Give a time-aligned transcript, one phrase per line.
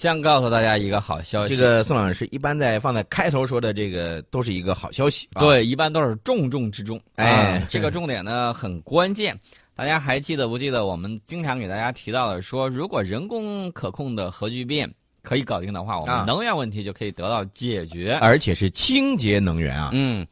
[0.00, 6.98] 先告诉大家一个好消息，这个宋老师一般在放在开头说的这个都是一个好消息，啊、对，一般都是重中之重。
[7.16, 9.38] 哎啊，这个重点呢很关键。
[9.74, 14.90] 大家还记得不记得我们经常给大家提到的说，如果人工可控的核聚变
[15.20, 18.16] 可以搞定的话，我啊们能源问题就可以得到解决。
[18.22, 19.90] 而且是清洁能源啊。
[19.92, 20.26] 嗯，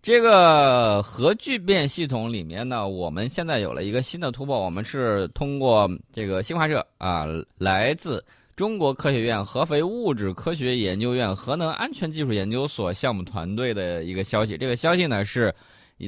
[0.00, 7.26] 这个核聚变系统里面呢，我们现在有了一个新的突破，我们是通过这个新华社啊，
[7.58, 8.24] 来自
[8.60, 14.54] 中国科学院合肥物质科学研究院核能安全技术研究所项目团队的一个消息。
[14.58, 15.50] 这个消息呢是，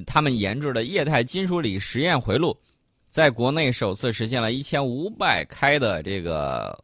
[0.04, 2.54] 他们研制的液态金属锂实验回路，
[3.08, 6.78] 在国内首次实现了一千五百开的这个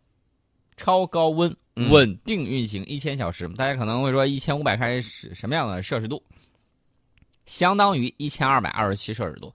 [0.78, 3.46] 超高温嗯稳定运行一千小时。
[3.48, 6.22] 大家可能会说，一千五百开是什么样的摄氏度？
[7.44, 9.52] 相当于一千二百二十七摄氏度。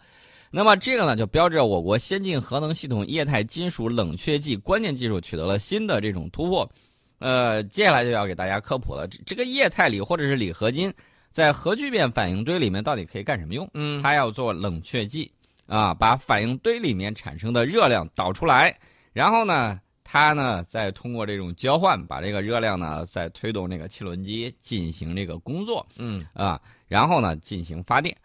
[0.55, 6.69] 那么这个呢，就标志着我国先进核能系统液态金属冷却剂关键技术取得了新的这种突破。
[7.17, 10.93] 呃，接下来就要给大家科普了，这这个液态锂或者是锂合金，
[11.31, 13.67] 在核聚变反应堆里面到底可以干什么用？
[13.73, 15.31] 嗯它要做冷却剂
[15.65, 18.77] 啊，把反应堆里面产生的热量导出来，
[19.11, 28.15] 然后呢，它呢再通过这种交换，把这个热量呢再推动这个汽轮机进行这个工作嗯啊，然后呢进行发电。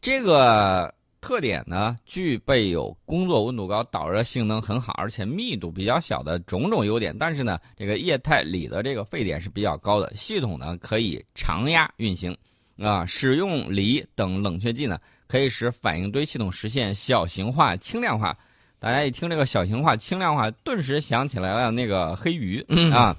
[0.00, 0.92] 这个
[1.26, 7.12] 特点呢，具备有工作温度高、导热性能很好，而且密度比较小的种种优点。
[7.18, 12.32] 但是呢，这个液态锂的这个沸点是比较高的，系统呢可以常压运行，
[12.78, 18.38] 啊，使用锂等冷却剂呢，可以使反应堆系统实现小型化、轻量化。
[18.78, 23.16] 大家一听这个小型化、轻量化，顿时想起来了那个黑鱼、嗯啊，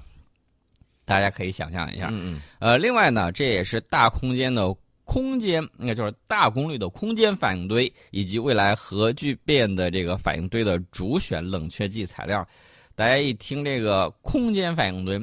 [1.04, 2.08] 大家可以想象一下。
[2.10, 4.74] 嗯呃，另外呢，这也是大空间的
[5.08, 12.46] 空间，那就是大功率的空间反应堆，以及未来核聚变的这个反应堆的主选冷却剂材料。
[12.94, 15.18] 大家一听这个空间反应堆，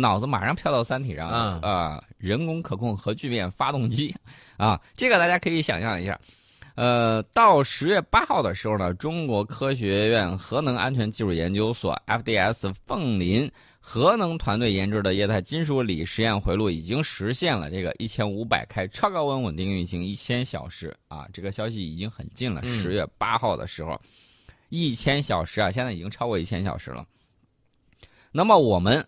[0.00, 4.14] 脑子马上飘到《三体》上啊啊、人工可控核聚变发动机
[4.56, 6.18] 啊，这个大家可以想象一下。
[6.76, 13.50] 呃，到十月八号的时候呢，中国科学院核能安全技术研究所 FDS 凤林
[13.82, 21.26] 核能团队研制的液态金属锂实验回路已经实现了这个一千五百开超高温稳定运行一千小时啊！
[21.32, 23.98] 这个消息已经很近了，嗯十月八号的时候，
[24.68, 27.04] 一千小时啊，现在已经超过一千小时了。
[28.30, 29.04] 那么我们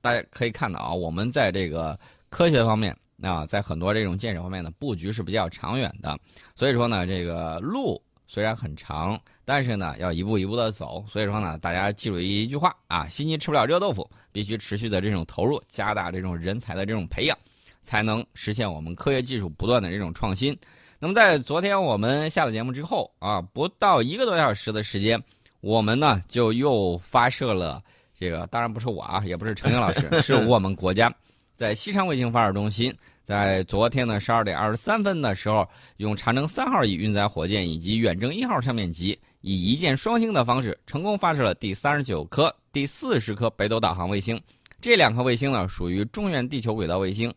[0.00, 6.18] 大家可以看到啊，我们在这个科学方面啊，在很多这种建设方面的布局是比较长远的。
[6.56, 11.02] 所以说呢，这个路虽然很长，但是呢要一步一步的走。
[11.08, 17.36] 所以说呢，大家记住一句话啊：心急吃不了热豆腐，必须持续的这种投入，加大这种人才的这种培养，
[17.82, 20.56] 才能实现我们科学技术不断的这种创新。
[21.00, 25.18] 那么在昨天我们下了节目之后啊，不到一个多小时的时间，
[25.60, 31.10] 我们呢就又发射了这个，当然不是我啊，也不是程英老师， 是我们国家
[31.56, 32.94] 在西昌卫星发射中心。
[33.28, 35.68] 在昨天的十二点二十三分的时候，
[35.98, 44.40] 用长征三号乙运载火箭以及远征一号上面级，以一箭双星的方式，成功发射了第三十九颗、第四十颗北斗导航卫星。
[44.80, 47.30] 这两颗卫星呢，属于中原地球轨道卫星，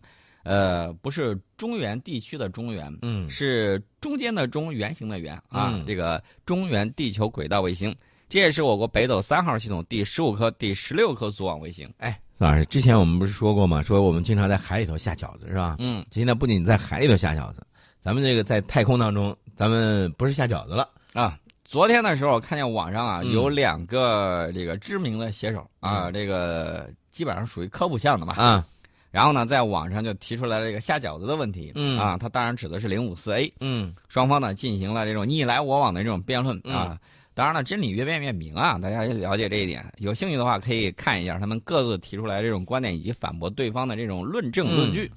[0.43, 7.93] 呃，不是中原地区的中原，嗯是中间的中，圆形的圆啊，嗯这个中原地球轨道卫星，
[8.29, 11.93] 这也是我国北斗三号系统第十五颗、第十六颗组网卫星。
[11.97, 13.83] 哎，宋老师，之前我们不是说过吗？
[13.83, 15.75] 说我们经常在海里头下饺子，是吧？
[15.77, 17.63] 嗯，现在不仅在海里头下饺子，
[17.99, 20.89] 咱们这个在太空当中，咱们不是下饺子了。
[21.13, 28.33] 啊，昨天的时候我看见网上啊嗯有两个这个知名的写手啊，这个基本上属于科普项的嘛。
[28.33, 28.65] 啊，
[29.11, 31.71] 然后呢，在网上就提出来了这个下饺子的问题。
[31.75, 36.97] 嗯啊，他当然指的是零五四 A，嗯双方呢进行了这种你来我往的这种辩论啊。
[37.41, 39.83] 当然了，真理越辩越明啊，大家也了解这一点。
[39.97, 45.11] 有兴趣的话，可以看一下他们各自提出来这种观点以及反驳对方的这种论证论据，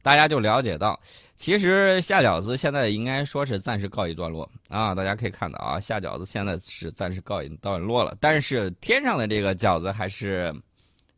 [0.00, 0.96] 大家就了解到，
[1.34, 4.94] 其实下饺子现在应该说是暂时告一段落啊。
[4.94, 10.54] 大家可以看到啊，下饺子现在是暂时告一段落了，但是天上的这个饺子还是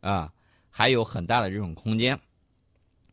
[0.00, 0.30] 啊
[0.70, 2.18] 还有很大的这种空间。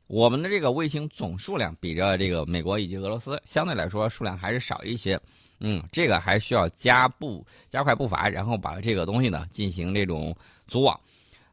[0.08, 5.20] 我们的这个卫星总数量比着这个美国以及俄罗斯相对来说数量还是少一些，
[5.60, 10.36] 嗯，这个还需要加步加快步伐，然后把这个东西呢进行这种
[10.68, 11.00] 组网。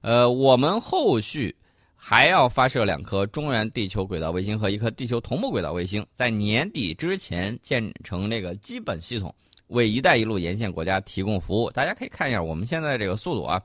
[0.02, 1.54] 呃，我们后续
[1.94, 9.34] 还要发射两颗中原地球轨道卫星和一颗地球同步轨道卫星，在年底之前建成这个基本系统，
[9.68, 11.70] 为“一带一路”沿线国家提供服务。
[11.70, 13.62] 大家可以看一下我们现在这个速度啊，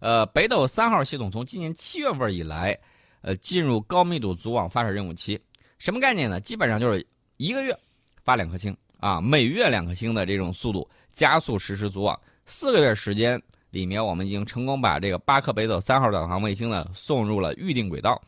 [0.00, 2.76] 呃，北斗三号系统从今年七月份以来，
[3.20, 5.40] 呃，进入高密度组网发射任务期。
[5.78, 6.40] 什么概念呢？
[6.40, 7.06] 基本上就是
[7.36, 7.76] 一个月
[8.24, 18.20] 发两颗星啊，每月两颗星的这种速度加速实施组网，四个月时间里面我们已经成功把这个巴克北斗三号导航卫星呢送入了预定轨道。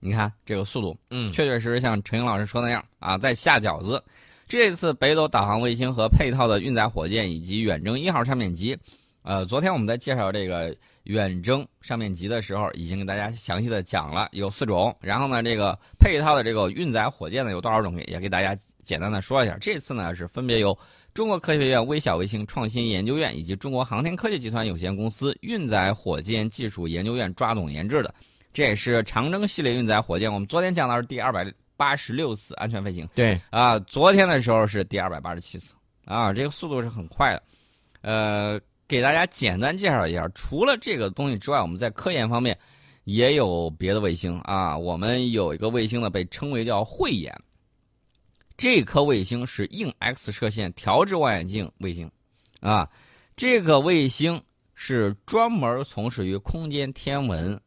[0.00, 4.02] 你看这个速度，嗯，确确实实像陈英老师说那样啊，在下饺子。
[4.46, 8.78] 这次北斗导航卫星和配套的运载火箭以及远征一号上面级，
[9.22, 10.74] 呃，昨天我们在介绍这个
[11.08, 14.94] 远征上面级的时候，已经给大家详细的讲了，有四种。
[15.00, 19.56] 然后呢，这个配套的这个运载火箭呢有多少种，也给大家简单的说一下。
[19.58, 20.78] 这次呢是分别由
[21.14, 28.14] 中国科学院微小卫星创新研究院以及中国航天科技集团有限公司运载火箭技术研究院抓总研制的。
[28.52, 37.42] 这也是长征系列运载火箭，我们昨天讲的是第二百八十六次安全飞行，对啊，昨天的时候是第二百八十七次，啊，这个速度是很快的。
[38.00, 42.58] 呃，给大家简单介绍一下，除了这个东西之外，我们在科研方面
[43.04, 44.76] 也有别的卫星啊。
[44.76, 47.38] 我们有一个卫星呢，被称为叫慧眼，
[48.56, 52.10] 这颗卫星是硬 X 射线调制望远镜卫星，
[52.60, 52.90] 啊，
[53.36, 54.42] 这个卫星
[54.74, 57.60] 是专门从事于空间天文。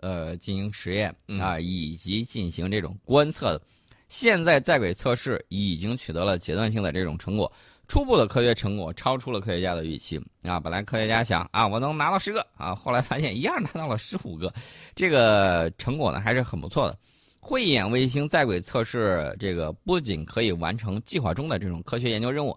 [0.00, 3.62] 呃，进行实验啊，以及进行这种观测的。
[4.08, 7.52] 现在在轨测试已经取得了阶段性的这种成果，
[7.88, 10.60] 初步的科学成果超出了科学家的预期啊。
[10.60, 14.52] 本来科学家想啊，我能拿到十个啊，后来发现一样拿到了十五个，
[14.94, 16.96] 这个成果呢还是很不错的。
[17.40, 22.54] 慧眼卫星在轨测试，这个不仅可以完成计划中的这种科学研究任务，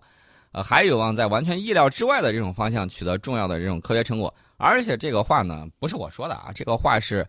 [0.52, 4.34] 呃，还有望在完全意料之外的这种方向取得重要的这种科学成果。
[4.58, 7.26] 而且这个话呢，不是我说的啊，这个话是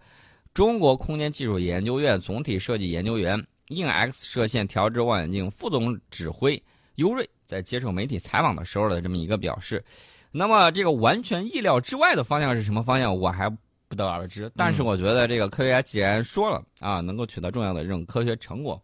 [0.52, 6.60] 中国空间技术研究院总体设计研究员、硬 X 射线调制望远镜副总指挥
[6.96, 9.84] 尤瑞在接受媒体采访的时候的这么一个表示。
[10.30, 13.50] 那么这个完全意料之外的方向是什么方向，我还
[13.86, 14.50] 不得而知。
[14.56, 18.82] 但是我觉得这个科学家既然说了啊，能够取得重要的这种科学成果，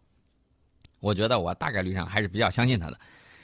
[0.99, 2.99] 我觉得我大概率上还是比较相信他的。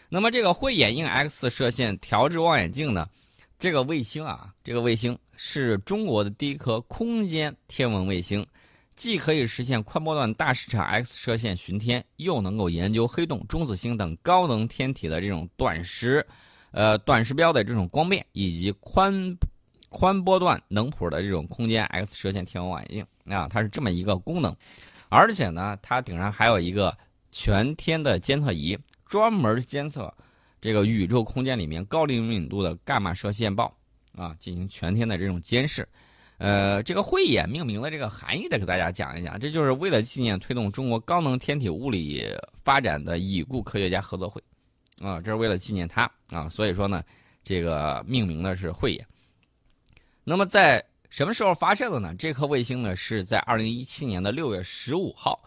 [0.08, 3.10] 那么这个慧眼硬 X 射线调制望远镜呢？
[3.58, 8.46] 这个卫星啊，这个卫星是中国的第一颗空间天文卫星，
[8.96, 16.26] 既可以实现宽波段大视场 X 射线巡天，又能够研究黑洞、中子星等高能天体的这种短时，
[16.72, 19.38] 呃短时标的这种光变，以及宽
[19.90, 22.90] 宽波段能谱的这种空间 X 射线天文望远
[23.26, 24.56] 镜啊，它是这么一个功能。
[25.10, 26.98] 而且呢，它顶上还有一个
[27.32, 30.14] 全天的监测仪，专门监测。
[30.62, 33.72] 这个宇宙空间里面高灵敏度的伽马射线暴
[34.16, 35.88] 啊，进行全天的这种监视。
[36.38, 42.24] 呃，这个慧眼命名的这个含义得给大家讲一讲，这就是为了纪念推动中国高能天体物理
[42.64, 44.42] 发展的已故科学家合作会
[45.02, 47.04] 啊，这是为了纪念他啊，所以说呢，
[47.44, 49.06] 这个命名的是慧眼。
[50.24, 52.14] 那么在什么时候发射的呢？
[52.18, 55.40] 这颗卫星呢是在二零一七年的六月十五号。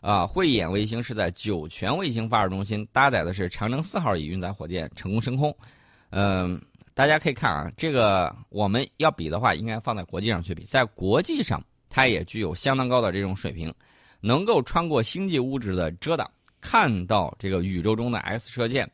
[0.00, 5.56] 啊，慧眼卫星是在酒泉卫星发射中心搭载的是长征四号乙运载火箭成功升空。
[6.10, 6.60] 嗯，
[6.94, 13.74] 大家可以看啊，这个我们要比的话，应该放在国际上去比，在国际上它也具有相当高的这种水平，
[14.20, 16.30] 能够穿过星际物质的遮挡，
[16.60, 18.90] 看到这个宇宙中的 X 射线，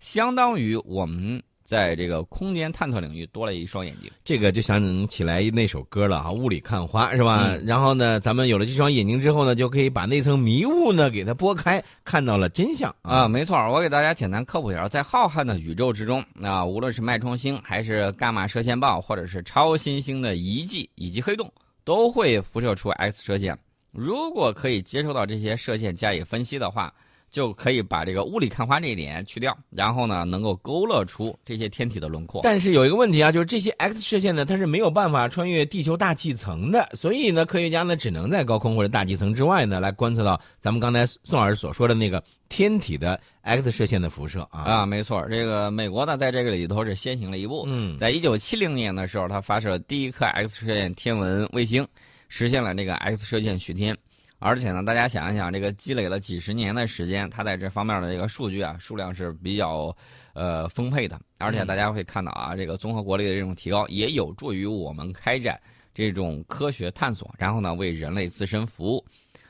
[0.00, 1.42] 相当于我们。
[1.64, 7.56] 在这个空间探测领域多了一双眼睛，这个就想起来那首歌了啊，雾里看花是吧？
[7.64, 13.26] 然后呢，咱们有了这双眼睛之后呢，就可以把那层迷雾呢给它拨开，看到了真相啊。
[13.26, 21.50] 没错，我给大家简单科普一下，在浩瀚的宇宙之中啊，无论是脉冲星，还是伽马射线暴，或者是超新星的遗迹以及黑洞，
[21.82, 23.58] 都会辐射出 X 射线。
[23.90, 26.92] 如果可以接收到这些射线加以分析的话。
[27.34, 32.40] 就可以把这个雾里看花这一点去掉，然后呢，能够勾勒出这些天体的轮廓。
[32.44, 44.60] 但是有一个问题啊，就是这些 X 射线呢，它是没有办法穿越地球大气层的，所以呢，科学家呢只能在高空或者大气层之外呢，来观测到咱们刚才宋老师所说的那个天体的 X 射线的辐射啊。
[44.60, 47.64] 啊，没错，这个美国呢，在这个里头是先行了一步。
[47.66, 51.84] 嗯，在一九七零年的时候，它发射了第一颗 X 射线天文卫星，
[52.28, 53.96] 实现了这个 X 射线巡天。
[54.40, 59.96] 而且呢，大家想一想，这个积累了几十年的时间，它在这方面的这个数据啊，数量是比较
[60.34, 61.18] 呃丰沛的。
[61.38, 65.58] 而且大家会看到啊，这个综合国力的这种提高，也有助于我们开展
[65.94, 69.02] 这种科学探索，然后呢，为人类自身服务。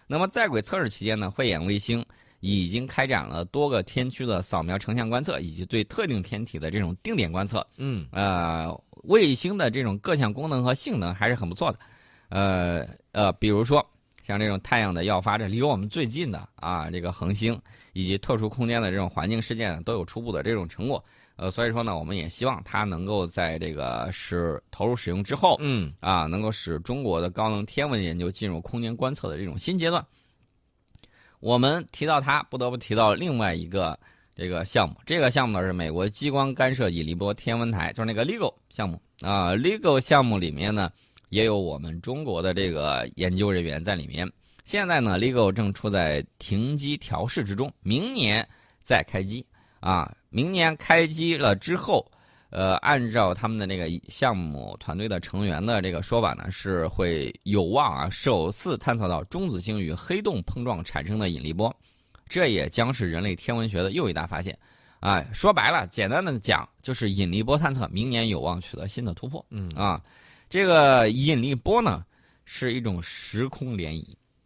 [0.06, 2.04] 那么在轨测试期间呢，慧眼卫星
[2.38, 7.66] 已经开展了多个天区的扫描成像观测，以及对特定天体的这种定点观测。
[7.78, 8.72] 嗯，呃，
[9.04, 11.80] 卫星的这种各项功能和性能还是很不错的。
[12.28, 13.84] 呃呃，比如说。
[14.26, 17.60] 像这种太阳的耀发，这离我们最近的啊，这个恒星
[17.92, 21.04] 以及特殊空间的这种环境事件都有初步的这种成果。
[21.36, 30.02] 呃，所以说呢，我们也希望它能够在这个使投入使用之后，嗯，啊，能够使中国的高能天文研究进入空间观测的这种新阶段。
[31.40, 33.98] 我们提到它，不得不提到另外一个
[34.34, 34.94] 这个项目。
[35.04, 39.52] 这个项目呢是美国激光干涉引力波天文台，就是那个 LIGO 项目啊。
[39.54, 40.90] LIGO 项目里面呢
[41.34, 44.30] 也有我们中国的这个研究人员在里面。
[44.64, 48.48] 现在呢，LIGO 正处在停机调试之中，明年
[48.82, 49.44] 再开机
[49.80, 50.14] 啊。
[50.30, 52.08] 明年开机了之后。
[52.50, 61.74] 呃，按照他们的那个项目团队的成员的这个说法呢，是会有望啊首次探测到中子星与黑洞碰撞产生的引力波，
[62.28, 64.56] 这也将是人类天文学的又一大发现。
[65.00, 69.44] 啊，说白了，简单的讲就是引力波探测明年有望取得新的突破。
[69.50, 70.00] 嗯啊，
[70.48, 72.04] 这个引力波呢
[72.44, 73.90] 是一种时空涟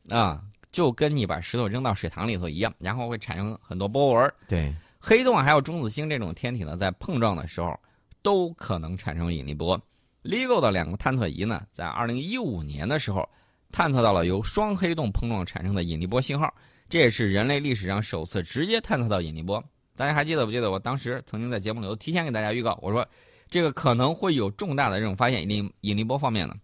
[0.08, 4.34] 漪啊，就跟你把石头扔到水塘里头一样，然后会产生很多波纹。
[4.46, 7.78] 对，黑洞还有中子星这种天体呢，在碰撞的时候。
[8.20, 9.80] 都可能产生引力波。
[10.24, 13.26] LIGO 的两个探测仪呢，在2015年的时候，
[13.70, 16.52] 探测到了由双黑洞碰撞产生的引力波信号，
[16.88, 19.62] 这也是人类历史上首次直接探测到引力波。
[19.96, 20.70] 大家还记得不记得？
[20.70, 23.06] 我当时曾经在节目里头提前给大家预告，我说
[23.50, 25.42] 这个可能会有重大的这种发现。
[25.42, 26.54] 引力引力波方面呢，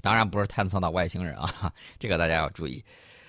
[0.00, 2.84] 当然不是探测到外星人啊，这个大家要注意。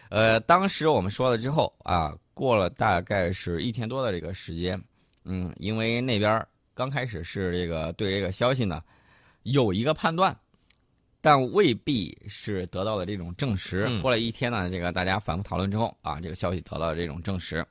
[0.10, 4.82] 呃，当时我们说了之后啊，过了大概是一天多的这个时间，
[5.26, 6.46] 嗯，因为那边。
[6.76, 8.82] 刚开始是这个对这个消息呢
[9.44, 10.34] 有一个判断，
[11.20, 13.90] 但未必是得到了这种证实。
[14.00, 17.66] 过了一天呢，这个大家反复讨论之后啊，这个消息得到了这种证实。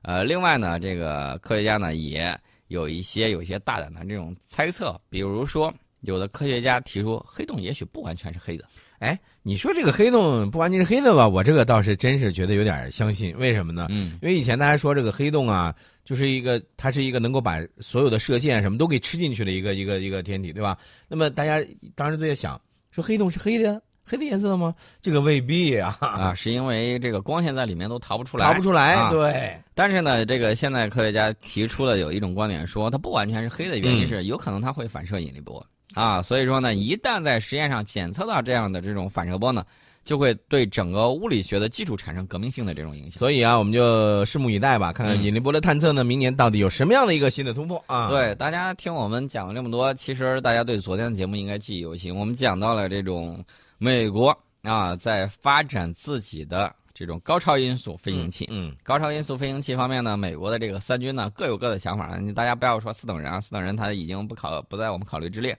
[0.00, 2.34] 呃，另外呢，这个科学家呢也
[2.68, 8.64] 有一些有一些大胆的这种猜测，比如说有的科学家提出黑洞也许不完全是黑的。
[9.00, 11.28] 哎，你说这个黑洞不完全是黑的吧？
[11.28, 13.36] 我这个倒是真是觉得有点相信。
[13.36, 13.86] 为什么呢？
[13.90, 20.78] 嗯，因为以前大家说这个黑洞啊，就是一个它是一个能够把所有的射线什么都给吃进去的一个一个一个天体，对吧？
[21.06, 21.62] 那么大家
[21.94, 22.58] 当时都在想，
[22.92, 24.74] 说黑洞是黑的，黑的颜色吗？
[25.00, 29.08] 这个未必啊啊，是因为这个光线在里面都逃不出来，逃不出来。
[29.10, 29.58] 对。
[29.74, 35.64] 但是呢，这个现在科学家提出了有一种观点，说它不完全是黑的原因是有可能它会反射引力波。
[35.94, 39.64] 啊，所以说呢，一旦在实验上检测到这样的这种反射波呢，
[40.02, 43.18] 就会对整个物理学的基础产生革命性的这种影响。
[43.18, 48.08] 所以啊，我们就拭目以待吧，看看引力波的探测呢，明年到底有什么样的一个新的突破啊？
[48.08, 52.14] 对，大家听我们讲了这么多，其实大家对昨天的节目应该记忆犹新。
[52.14, 53.44] 我们讲到了这种
[53.78, 56.74] 美国啊，在发展自己的。
[56.96, 62.16] 这种高超音速飞行器，嗯，高超音速飞行器方面呢，美国的这个三军呢各有各的想法。
[62.18, 65.58] 你大家不要说四等人啊，四等人他已经不考不在我们考虑之列。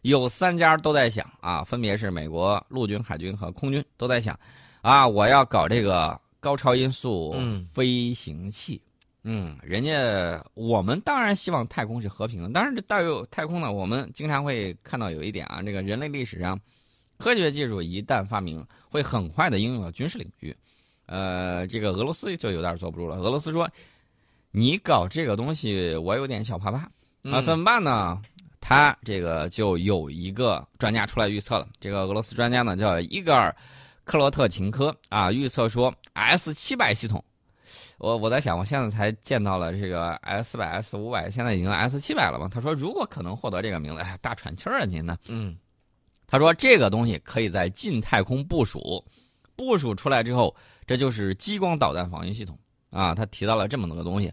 [0.00, 4.40] 有三家都在想啊，分别是美国陆军、海军和空军都在想，
[4.80, 7.36] 啊，我要搞这个高超音速
[7.74, 8.80] 飞行器。
[9.24, 16.58] 嗯，人家我们当然希望太空是和平的，但是这带有太空呢，我们经常会看到有一点啊，这个人类历史上。
[17.18, 20.56] 科学技术一旦发明，会很快的应用到军事领域。
[21.06, 23.16] 呃，这个俄罗斯就有点坐不住了。
[23.16, 23.68] 俄罗斯说
[24.52, 26.88] ：“你搞这个东西，我有点小怕怕
[27.30, 28.22] 啊，怎么办呢？”
[28.60, 31.66] 他这个就有一个专家出来预测了。
[31.80, 33.48] 这个俄罗斯专家呢叫伊戈尔·
[34.04, 37.24] 克罗特琴科啊，预测说 S 七百系统。
[37.96, 42.48] 我我在想，我现在才见到了这个 S 四百、S 五百，现在已经 S 七百了嘛？
[42.48, 45.16] 他说，如果可能获得这个名字，哎，大喘气儿啊，您呢？
[45.26, 45.56] 嗯。
[46.30, 49.02] 他说：“这个东西可以在近太空部署，
[49.56, 50.54] 部署出来之后，
[50.86, 52.54] 这就是激光导弹防御系统
[52.90, 54.30] 啊。”他提到了这么多个东西，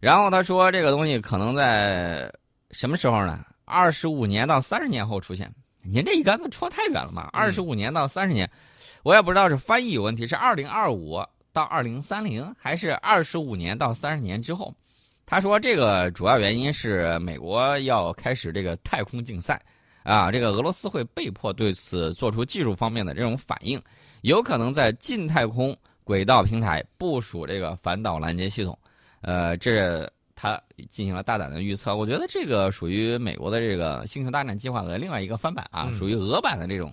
[0.00, 2.32] 然后他说：“这个东西可能在
[2.70, 3.44] 什么时候呢？
[3.66, 5.52] 二十五年到三十年后出现。”
[5.86, 7.28] 您这一竿子戳太远了嘛？
[7.30, 8.50] 二十五年到三十年，
[9.02, 11.22] 我也不知道是翻译有问题，是二零二五
[11.52, 14.74] 到二零三零，还是二十五年到三十年之后？
[15.26, 19.60] 他说：“这个主要原因是美国要开始这个太空竞赛。”
[20.04, 23.80] 啊，这个俄罗斯会被迫对此做出技术方面的这种反应，
[24.20, 28.78] 有可能在近太空轨道平台部署这个反导拦截系统。
[29.22, 36.92] 呃，这他进行了大胆的预测，我觉得这个属于美国的这个星球大战计划的另外一个翻版啊，属于俄版的这种。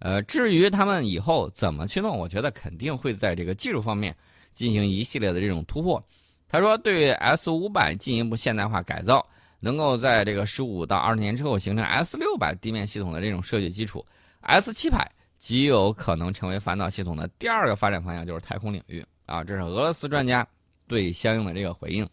[0.00, 4.14] 呃，至于他们以后怎么去弄，我觉得肯定会在这个技术方面
[4.52, 6.04] 进行一系列的这种突破。
[6.48, 9.24] 他说，对 S 五百进一步现代化改造。
[9.64, 14.04] 能够在这个十五到二十年之后形成 S 六百地面系统的这种设计基础
[14.42, 19.42] ，S 七百极有可能成为反导系统的第二个发展方向，就是太空领域啊。
[19.42, 20.46] 这是俄罗斯专家
[20.86, 22.06] 对相应的这个回应。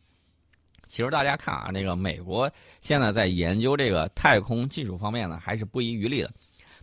[0.87, 6.31] 其实大家看啊，这个美国现在在研究这个太空技术方面呢，还是不遗余力的。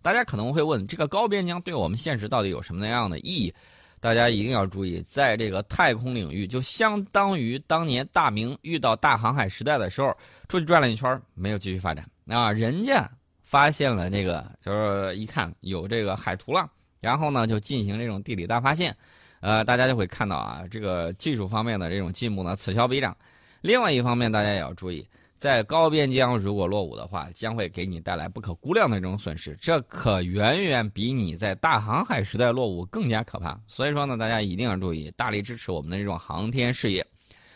[0.03, 3.55] 大家可能会问，这个高边疆对我们现实到底有什么样的意义？
[4.01, 10.17] 大家一定要注意，在这个太空领域，就相当于当年大明遇到大航海时代的时候，
[10.49, 12.53] 出去转了一圈，没有继续发展啊。
[12.53, 13.11] 人家
[13.43, 18.97] 发现了这个，就是一看有这个海图了，然后呢就进行这种地理大发现，
[19.41, 23.17] 呃，大家就会看到啊，这个技术方面的这种进步呢，此消彼长。
[23.61, 25.05] 另外一方面，大家也要注意，
[25.39, 33.59] 在高边疆如果落伍的话，将会给你带来不可估量的这种损失，这可远远比你在大航海时代落伍更加可怕。
[33.69, 37.07] 所以说呢，大家一定要注意，大力支持我们的这种航天事业。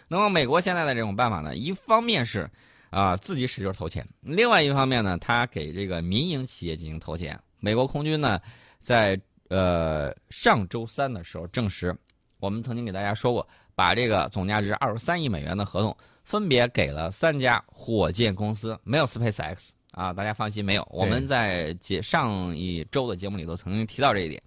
[0.07, 2.49] 那么，美国现在的这种办法呢，一方面是
[2.91, 7.39] 啊自己使劲投钱，另外一方面呢，他给这个民营企业进行投钱。
[7.59, 8.41] 美国空军呢，
[8.79, 11.95] 在呃，上周三的时候证实，
[12.39, 20.87] 我们曾经给大家说过，把这个总价值二十三亿美元的合同分别给了三家火箭公司，没有 SpaceX 啊，大家放心，没有。
[20.91, 24.43] 我们在节上一周的节目里头曾经提到这一点。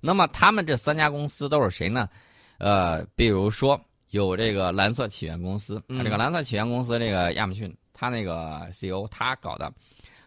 [0.00, 2.08] 那么他们这三家公司都是谁呢？
[2.58, 3.80] 呃，比如说
[4.10, 9.72] 有这个蓝色起源公司，这个蓝色起源公司这个亚马逊，他那个 CEO 他搞的。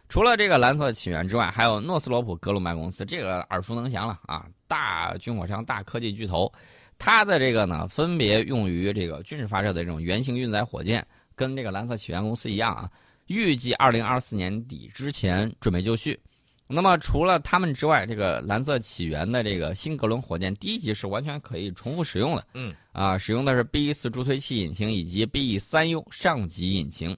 [0.08, 6.52] 除了这个蓝色起源之外，还有诺斯罗普格鲁曼公司，这个耳熟能详了啊，大军火商、大科技巨头，
[7.00, 11.04] 它的这个呢，分别用于这个军事发射的这种原型运载火箭，
[11.34, 12.90] 跟这个蓝色起源公司一样啊，
[13.26, 16.20] 预计二零二四年底之前准备就绪。
[16.68, 27.16] 那么除了他们之外，这个蓝色起源的这个新格伦火箭第一级是完全可以重复使用的，嗯，啊，使用的是 B 四助推器引擎以及 B 三 U 上级引擎。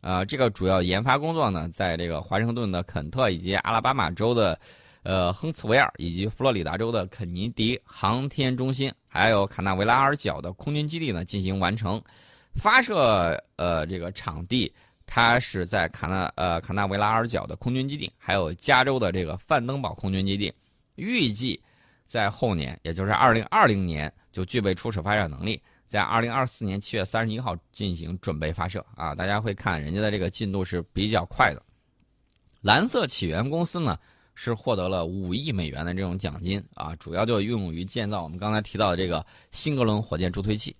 [0.00, 4.58] 呃，这个主要研发工作呢，在这个华盛顿的肯特以及阿拉巴马州的，
[5.02, 12.02] 呃，亨茨维尔以及佛罗里达州的肯尼迪航天中心，还有卡纳维拉尔角的空军基地呢进行完成。
[12.56, 14.72] 发射呃这个场地，
[15.06, 20.52] 它是在卡纳呃卡纳维拉尔角的空军基地，还有加州的这个范登堡空军基地。
[20.96, 21.62] 预计
[22.08, 25.62] 在后年，也就是二零二零年就具备初始发射能力。
[25.86, 29.14] 在二零二四年七月三十一号进行准备发射啊！
[29.14, 31.62] 大家会看人家的这个进度是比较快的。
[32.62, 33.96] 蓝色起源公司呢
[34.34, 40.74] 是获得了五亿美元的这种奖金啊，主要就用于建造我们刚才提到的这个新格伦火箭助推器。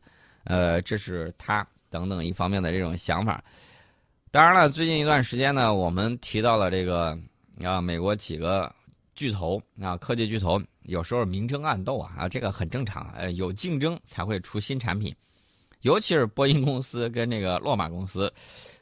[0.44, 3.42] 呃，这是他等等一方面的这种想法。
[4.30, 7.18] 当然了，最近一段时间呢，我们提到了这个
[7.62, 8.70] 啊，美国几个
[9.14, 10.60] 巨头啊，科技巨头。
[10.82, 13.10] 有时候明争暗斗啊，啊，这个很正常。
[13.16, 15.14] 呃，有竞争才会出新产品，
[15.80, 18.30] 尤其是波音公司跟这个洛马公司，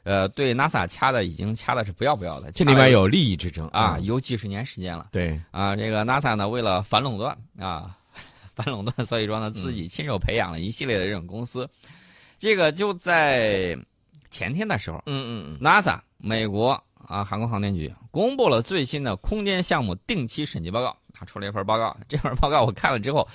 [0.03, 2.51] 呃，对 NASA 掐的已经掐的是不要不要的。
[2.51, 5.07] 这里面有利益之争啊，有几十年时间了。
[5.11, 7.97] 对啊，这个 NASA 呢，为了反垄断啊，
[8.55, 11.69] 反垄断，所以说呢，自己亲手培养了一系列的这种公司。
[12.37, 13.77] 这个就在
[14.29, 16.71] 前天的时候，嗯嗯，NASA 美国
[17.07, 20.95] 啊航空航天局公布了最新的空间项目定期审计报告。
[21.15, 23.25] 他出了一份报告，这份报告我看了之后，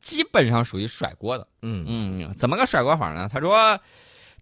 [0.00, 1.46] 基本上属于甩锅的。
[1.60, 3.28] 嗯嗯，怎么个甩锅法呢？
[3.30, 3.78] 他说，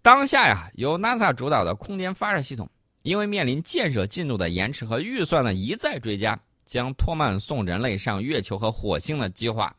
[0.05, 2.69] 当下呀，由 NASA 主导的空间发射系统，
[3.05, 9.75] 因为面临建设进度的延迟和预算的一再追加，将拖慢送人类上月球和火星的计划。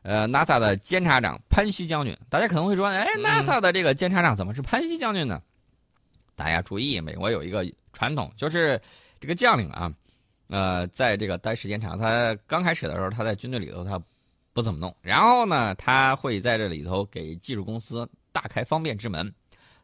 [0.00, 5.42] 呃，NASA 的监察长潘西将军，大家可能会说，哎，NASA 的这个监察长怎么是潘西将军呢？
[6.34, 7.62] 大家注意，美国有一个
[7.92, 8.80] 传统，就是
[9.20, 9.92] 这个将领啊。
[10.48, 14.02] 呃，在这个待时间长，他刚开始的时候，他在军队里头他
[14.54, 19.30] 不怎么弄，然后呢，他会在这里头给技术公司大开方便之门，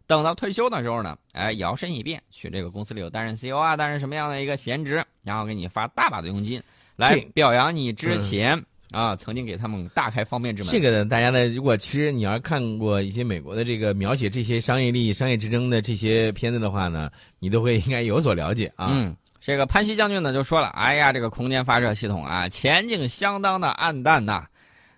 [0.09, 6.61] 等到退休的时候呢，哎，摇身一变去这个公司里头担任 CEO 啊，担任什么样的一个闲职，然后给你发大把的佣金，
[6.97, 10.73] 来表扬你之前啊曾经给他们大开方便之门。
[10.73, 18.89] 这个呢，大家呢，如果其实你要看过一些美国的这个描写这些商业利益、商业之争的这些片子的话呢，你都会 应该有所了解啊。
[18.91, 19.15] 嗯。
[19.41, 24.45] 这个潘西将军呢就说了：“哎呀，这个空间发射系统啊，前景相当的暗淡呐。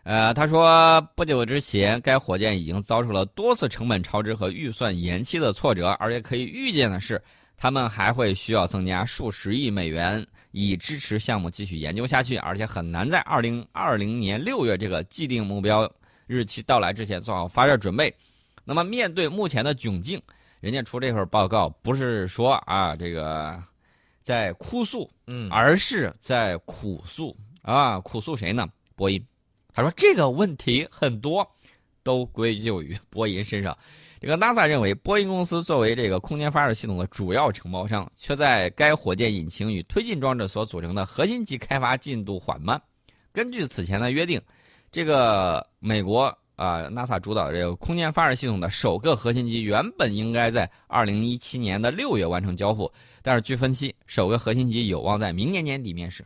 [0.02, 7.22] 呃，他说，不久之前，该火箭已经遭受了多次成本超支和预算延期的挫折，而且可以预见的是，
[7.56, 15.90] 他们还会需要增加数十亿美元以支持项目继续研究下去，而且很难在二零二零年六月这个既定目标
[16.26, 18.14] 日期到来之前做好发射准备。
[18.64, 20.20] 那么，面对目前的窘境，
[20.60, 23.62] 人家出这份报告不是说啊，这个。”
[24.22, 27.98] 在哭诉，嗯，而是在苦诉啊！
[28.00, 28.68] 苦诉谁呢？
[28.94, 29.20] 波音。
[29.72, 31.48] 他说这个问题很多，
[32.02, 33.76] 都归咎于波音身上。
[34.20, 42.78] 这个 NASA 认为，波音公司作为这个空间发射系统的主要承包商，却在该火箭引擎与推进装置所组成的核心级开发进度缓慢。
[43.32, 44.38] 根据此前的约定，
[44.92, 46.24] 这个美国
[46.56, 52.92] 啊 NASA 主导这个空间发射系统的首个核心机原本应该在二零一七年的六月完成交付。
[53.22, 56.22] 但是据分析，首个核心机有望在明年年底面世，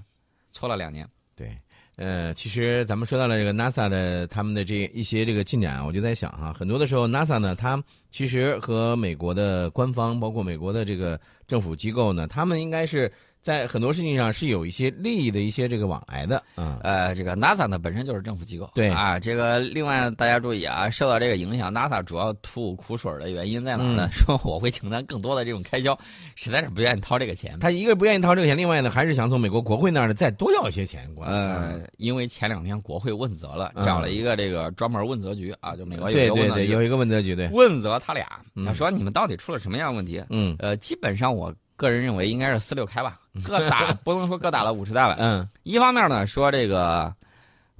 [0.52, 1.08] 错了两年。
[1.36, 1.56] 对，
[1.96, 13.10] 呃，其实咱们说到了这个 NASA 的他们的这一些这个进展啊，我就在想哈，很多的时候 NASA 呢，它其实和美国的官方，包括美国的这个政府机构呢，他们应该是
[13.44, 24.08] 在很多事情上是有一些利益的一些这个往来的，嗯，呃，这个 NASA 呢本身就是政府机构，对啊，这个另外大家注意啊，受到这个影响，NASA 主要吐苦水的原因在哪呢？
[24.08, 25.96] 嗯 说我会承担更多的这种开销，
[26.36, 27.58] 实在是不愿意掏这个钱。
[27.60, 31.30] 他一个不愿意掏这个钱，另外呢还是想从美国国会那儿呢再多要一些钱过来。
[31.30, 40.24] 呃，因为前两天国会问责了，嗯找了一个这个专门问责局啊，就美国有一对对对，个问责局，有一个问责局，对，问责他俩，嗯他说你们到底出了什么样的问题？
[40.30, 41.54] 嗯呃，基本上我
[41.84, 45.16] 个人认为应该是四六开吧， 各打不能说各打了五十大板。
[45.20, 47.14] 嗯一方面呢，说这个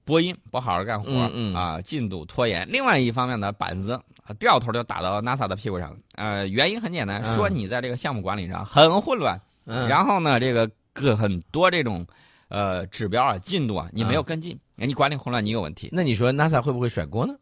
[0.05, 3.93] 播音不好好干活，嗯嗯啊，进度拖延；另外一方面呢，板子
[4.25, 5.97] 啊掉头就打到 NASA 的屁股上。
[6.17, 12.07] 呃，原因很简单，嗯说你在这个项目管理上很混乱，嗯，然后呢，这个各很多这种
[12.49, 15.88] 呃指标啊、进度啊，你没有跟进，哎你管理混乱，你有问题。
[15.93, 17.35] 那你说 NASA 会不会甩锅呢？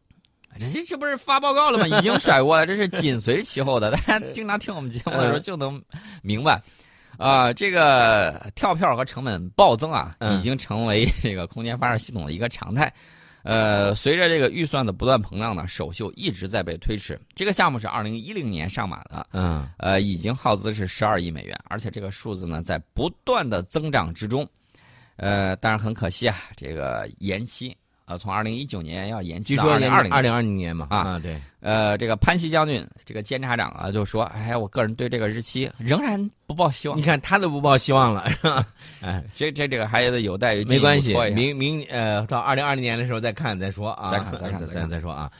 [0.58, 1.86] 这这这不是发报告了吗？
[1.86, 3.90] 已经甩过了，这是紧随其后的。
[3.90, 5.82] 大家经常听我们节目的时候就能
[6.22, 6.62] 明白，
[7.18, 12.92] 啊、这个跳票和成本暴增啊，嗯已经成为这个空间发射系统的一个常态。
[13.44, 17.18] 呃，随着这个预算的不断膨胀呢，首秀一直在被推迟。
[17.34, 24.48] 这个项目是二零一零年上马的，嗯呃，已经耗资是十二亿美元，而且这个数字呢在不断的增长之中。
[25.16, 37.02] 呃，但是很可惜啊，这个延期，呃，从二零一九年要延期到二零二零二零二零年嘛，啊啊，对，呃，这个潘西将军，这个监察长啊，就说：“哎，我个人对这个日期仍然不抱希望你。
[37.02, 38.66] 看他都不抱希望了，是吧？
[39.00, 45.30] 哎， 这这这个还得有待于没关系明明呃到二零二零年的时候再看再说啊，再看再看再再看再说啊。